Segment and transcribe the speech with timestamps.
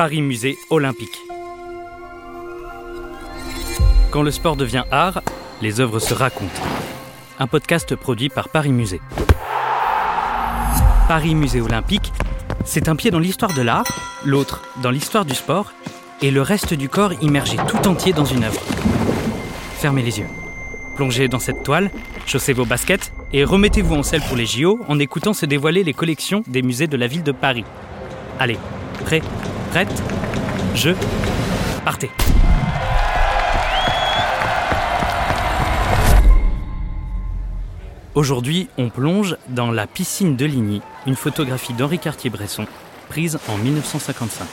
[0.00, 1.18] Paris Musée Olympique.
[4.10, 5.20] Quand le sport devient art,
[5.60, 6.62] les œuvres se racontent.
[7.38, 9.02] Un podcast produit par Paris Musée.
[11.06, 12.14] Paris Musée Olympique,
[12.64, 13.84] c'est un pied dans l'histoire de l'art,
[14.24, 15.70] l'autre dans l'histoire du sport,
[16.22, 18.62] et le reste du corps immergé tout entier dans une œuvre.
[19.74, 20.28] Fermez les yeux.
[20.96, 21.90] Plongez dans cette toile,
[22.24, 25.92] chaussez vos baskets et remettez-vous en selle pour les JO en écoutant se dévoiler les
[25.92, 27.66] collections des musées de la ville de Paris.
[28.38, 28.56] Allez,
[29.04, 29.22] prêt,
[29.70, 30.02] prête,
[30.74, 30.90] je,
[31.84, 32.10] partez.
[38.14, 42.66] Aujourd'hui, on plonge dans la piscine de Ligny, une photographie d'Henri Cartier-Bresson,
[43.08, 44.46] prise en 1955.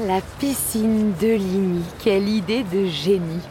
[0.00, 3.42] La piscine de Ligny, quelle idée de génie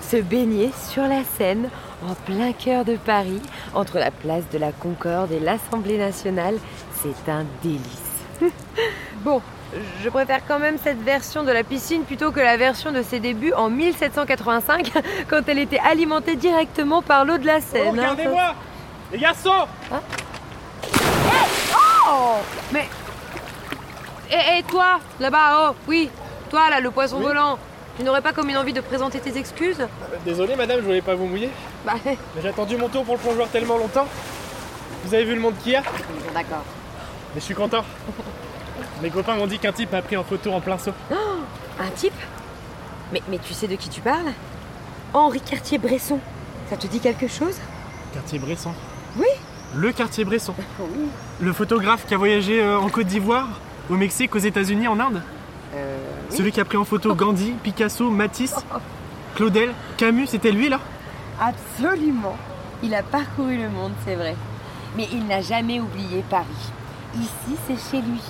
[0.00, 1.70] Se baigner sur la Seine,
[2.04, 3.40] en plein cœur de Paris,
[3.74, 6.56] entre la place de la Concorde et l'Assemblée nationale,
[7.02, 7.82] c'est un délice.
[9.24, 9.40] bon,
[10.02, 13.18] je préfère quand même cette version de la piscine plutôt que la version de ses
[13.20, 14.92] débuts en 1785,
[15.28, 17.88] quand elle était alimentée directement par l'eau de la Seine.
[17.88, 18.54] Oh, regardez-moi
[19.12, 19.66] Les garçons
[22.08, 22.34] Oh
[22.72, 22.88] Mais.
[24.30, 26.10] Et, et toi, là-bas, oh, oui,
[26.50, 27.24] toi là, le poisson Oui.
[27.24, 27.58] volant,
[27.96, 29.80] tu n'aurais pas comme une envie de présenter tes excuses?
[29.80, 31.50] Euh, Désolé madame, je voulais pas vous mouiller.
[31.86, 34.06] Bah, Mais j'ai attendu mon tour pour le plongeoir tellement longtemps.
[35.04, 35.82] Vous avez vu le monde qu'il y a
[36.34, 36.64] d'accord.
[37.34, 37.84] Mais je suis content.
[39.00, 40.92] Mes copains m'ont dit qu'un type a pris en photo en plein saut.
[41.78, 42.12] Un type
[43.12, 44.32] mais, mais tu sais de qui tu parles?
[45.14, 46.18] Henri Cartier-Bresson.
[46.68, 47.56] Ça te dit quelque chose?
[48.12, 48.72] Quartier Bresson.
[49.16, 49.28] Oui.
[49.76, 50.54] Le quartier Bresson.
[50.80, 51.08] Oui.
[51.40, 53.48] Le photographe qui a voyagé euh, en Côte d'Ivoire,
[53.90, 55.22] au Mexique, aux États-Unis, en Inde.
[55.74, 55.98] Euh.
[56.30, 56.36] oui.
[56.36, 58.56] Celui qui a pris en photo Gandhi, Picasso, Matisse,
[59.36, 60.80] Claudel, Camus, c'était lui là?
[61.40, 62.36] Absolument.
[62.82, 64.36] Il a parcouru le monde, c'est vrai.
[64.96, 66.72] Mais il n'a jamais oublié Paris.
[67.14, 68.20] Ici, c'est chez lui.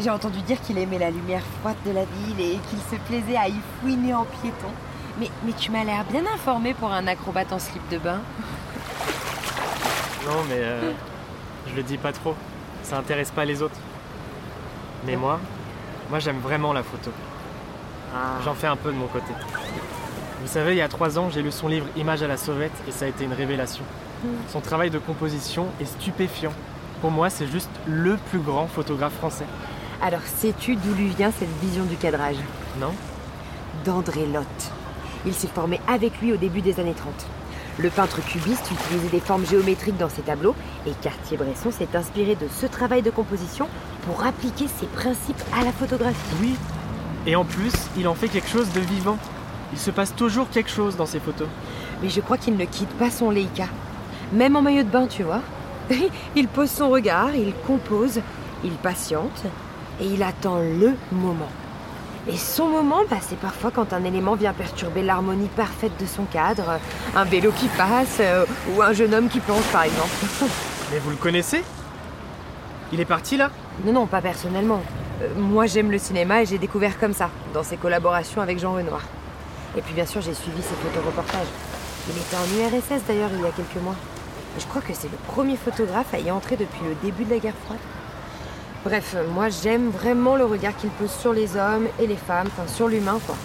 [0.00, 3.36] J'ai entendu dire qu'il aimait la lumière froide de la ville et qu'il se plaisait
[3.36, 4.68] à y fouiner en piéton.
[5.18, 8.20] Mais, mais tu m'as l'air bien informé pour un acrobate en slip de bain.
[10.26, 10.92] Non mais euh,
[11.66, 12.34] je le dis pas trop.
[12.84, 13.78] Ça intéresse pas les autres.
[15.04, 15.40] Mais moi,
[16.10, 17.10] moi j'aime vraiment la photo.
[18.44, 19.32] J'en fais un peu de mon côté.
[20.40, 22.72] Vous savez, il y a trois ans, j'ai lu son livre Images à la sauvette
[22.88, 23.84] et ça a été une révélation.
[24.48, 26.52] Son travail de composition est stupéfiant.
[27.00, 29.46] Pour moi, c'est juste le plus grand photographe français.
[30.02, 32.36] Alors, sais-tu d'où lui vient cette vision du cadrage?
[32.80, 32.92] Non
[33.84, 34.72] D'André Lotte.
[35.26, 37.12] Il s'est formé avec lui au début des années 30.
[37.78, 40.54] Le peintre cubiste utilisait des formes géométriques dans ses tableaux
[40.86, 43.68] et Cartier-Bresson s'est inspiré de ce travail de composition
[44.06, 46.16] pour appliquer ses principes à la photographie.
[46.40, 46.54] Oui.
[47.26, 49.18] Et en plus, il en fait quelque chose de vivant.
[49.72, 51.48] Il se passe toujours quelque chose dans ses photos.
[52.02, 53.66] Mais je crois qu'il ne quitte pas son Leica.
[54.32, 55.40] Même en maillot de bain, tu vois.
[56.36, 58.20] Il pose son regard, il compose,
[58.62, 59.44] il patiente
[60.00, 61.48] et il attend le moment.
[62.28, 66.24] Et son moment, bah, c'est parfois quand un élément vient perturber l'harmonie parfaite de son
[66.24, 66.78] cadre,
[67.16, 70.10] un vélo qui passe euh, ou un jeune homme qui plonge par exemple.
[70.92, 71.62] Mais vous le connaissez?
[72.92, 73.50] Il est parti là?
[73.84, 74.82] Non, non, pas personnellement.
[75.22, 78.74] Euh, moi j'aime le cinéma et j'ai découvert comme ça, dans ses collaborations avec Jean
[78.74, 79.00] Renoir.
[79.76, 81.46] Et puis bien sûr j'ai suivi ses photoreportages.
[82.08, 83.96] Il était en URSS d'ailleurs il y a quelques mois.
[84.56, 87.30] Et je crois que c'est le premier photographe à y entrer depuis le début de
[87.30, 87.80] la guerre froide.
[88.84, 92.46] Bref, euh, moi j'aime vraiment le regard qu'il pose sur les hommes et les femmes,
[92.46, 93.36] enfin sur l'humain quoi.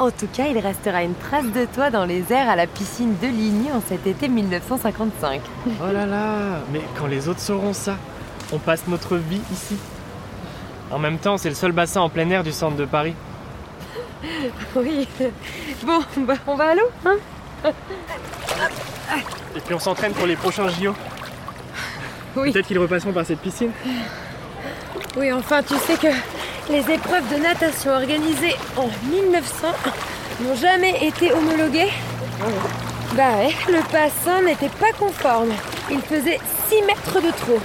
[0.00, 3.14] En tout cas, il restera une trace de toi dans les airs à la piscine
[3.22, 5.40] de Ligny en cet été 1955.
[5.80, 7.96] Oh là là Mais quand les autres sauront ça,
[8.52, 9.76] on passe notre vie ici.
[10.90, 13.14] En même temps, c'est le seul bassin en plein air du centre de Paris.
[14.76, 15.08] Oui.
[15.84, 17.16] Bon, bah, on va à l'eau, hein
[19.56, 20.94] Et puis on s'entraîne pour les prochains JO.
[22.36, 22.52] Oui.
[22.52, 23.70] Peut-être qu'ils repasseront par cette piscine.
[25.16, 26.12] Oui, enfin, tu sais que
[26.70, 29.68] les épreuves de natation organisées en 1900
[30.40, 31.90] n'ont jamais été homologuées.
[33.14, 35.50] Bah ouais, le bassin n'était pas conforme.
[35.90, 37.60] Il faisait 6 mètres de trop.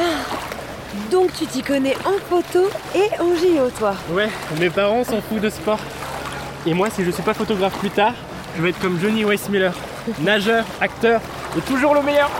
[0.00, 0.55] Ah,
[1.10, 3.94] Donc tu t'y connais en photo et en JO, toi.
[4.10, 4.28] Ouais,
[4.58, 5.80] mes parents s'en foutent de sport.
[6.66, 8.14] Et moi, si je suis pas photographe plus tard,
[8.56, 9.70] je vais être comme Johnny Weissmuller.
[10.20, 11.20] Nageur, acteur,
[11.56, 12.30] et toujours le meilleur.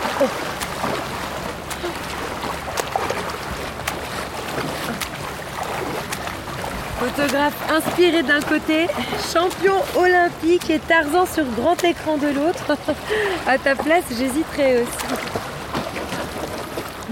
[6.98, 8.86] Photographe inspiré d'un côté,
[9.32, 12.76] champion olympique et Tarzan sur grand écran de l'autre.
[13.46, 15.35] à ta place, j'hésiterais aussi.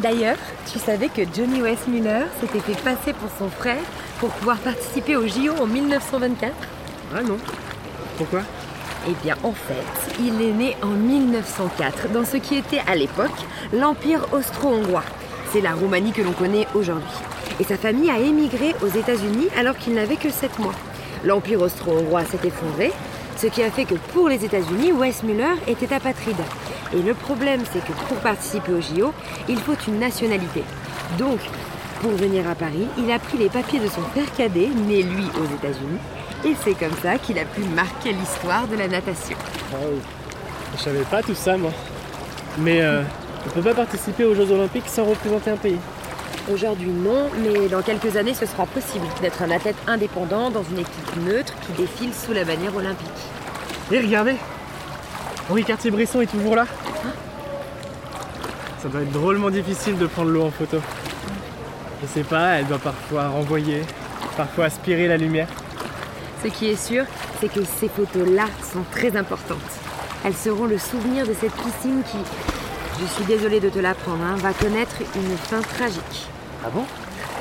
[0.04, 0.36] D'ailleurs,
[0.70, 3.80] tu savais que Johnny Weissmuller s'était fait passer pour son frère
[4.20, 6.52] pour pouvoir participer au JO en 1924
[7.16, 7.38] Ah non
[8.18, 8.42] Pourquoi?
[9.08, 13.30] Eh bien, en fait, il est né en 1904 dans ce qui était à l'époque
[13.72, 15.04] l'Empire austro-hongrois.
[15.54, 17.08] C'est la Roumanie que l'on connaît aujourd'hui.
[17.58, 20.74] Et sa famille a émigré aux États-Unis alors qu'il n'avait que 7 mois.
[21.24, 22.92] L'Empire austro-hongrois s'est effondré,
[23.38, 26.36] ce qui a fait que pour les États-Unis, Wes Muller était apatride.
[26.92, 29.12] Et le problème, c'est que pour participer au JO,
[29.48, 30.62] il faut une nationalité.
[31.18, 31.40] Donc,
[32.00, 35.24] pour venir à Paris, il a pris les papiers de son père cadet, né lui
[35.40, 35.98] aux États-Unis,
[36.44, 39.36] et c'est comme ça qu'il a pu marquer l'histoire de la natation.
[39.72, 40.00] Oui.
[40.76, 41.70] Je savais pas tout ça, moi.
[42.58, 43.02] Mais euh,
[43.46, 45.78] on peut pas participer aux Jeux Olympiques sans représenter un pays.
[46.52, 50.80] Aujourd'hui non, mais dans quelques années ce sera possible d'être un athlète indépendant dans une
[50.80, 53.08] équipe neutre qui défile sous la bannière olympique.
[53.90, 54.36] Et regardez
[55.50, 56.66] Henri Cartier-Bresson est toujours là
[58.82, 60.78] Ça doit être drôlement difficile de prendre l'eau en photo.
[62.02, 63.82] Je sais pas, elle doit parfois renvoyer,
[64.36, 65.48] parfois aspirer la lumière.
[66.42, 67.04] Ce qui est sûr,
[67.40, 69.58] c'est que ces photos-là sont très importantes.
[70.24, 72.18] Elles seront le souvenir de cette piscine qui,
[73.00, 76.26] je suis désolée de te l'apprendre, hein, va connaître une fin tragique.
[76.64, 76.84] Ah bon?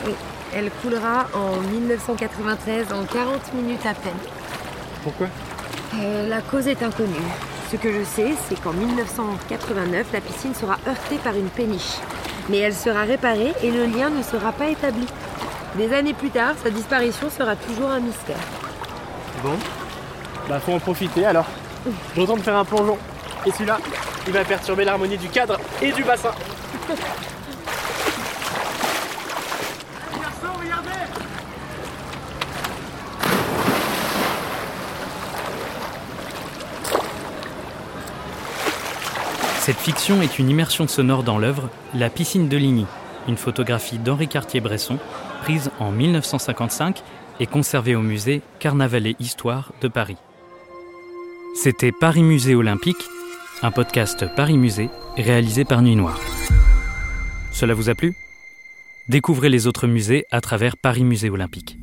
[0.05, 0.13] Oui,
[0.53, 4.11] elle coulera en 1993 en 40 minutes à peine.
[5.03, 5.27] Pourquoi?
[5.95, 7.15] Euh, la cause est inconnue.
[7.73, 11.97] Ce que je sais, c'est qu'en 1989, la piscine sera heurtée par une péniche.
[12.47, 15.07] Mais elle sera réparée et le lien ne sera pas établi.
[15.75, 18.37] Des années plus tard, sa disparition sera toujours un mystère.
[19.41, 19.55] Bon.
[20.47, 21.47] Bah faut en profiter alors.
[22.15, 22.99] Je de faire un plongeon.
[23.47, 23.79] Et celui-là,
[24.27, 26.31] il va perturber l'harmonie du cadre et du bassin.
[39.65, 42.85] Cette fiction est une immersion sonore dans l'œuvre La piscine de Ligny,
[43.29, 44.99] une photographie d'Henri Cartier-Bresson,
[45.41, 47.01] prise en 1955
[47.39, 50.17] et conservée au musée Carnaval et Histoire de Paris.
[51.55, 53.05] C'était Paris Musée Olympique,
[53.61, 56.19] un podcast Paris Musée réalisé par Nuit Noire.
[57.53, 58.15] Cela vous a plu?
[59.07, 61.77] Découvrez les autres musées à travers Paris Musée Olympique.